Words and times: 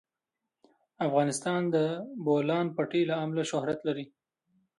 افغانستان 1.07 1.61
د 1.69 1.69
د 1.73 1.77
بولان 2.25 2.65
پټي 2.75 3.01
له 3.09 3.15
امله 3.23 3.43
شهرت 3.51 3.79
لري. 3.87 4.05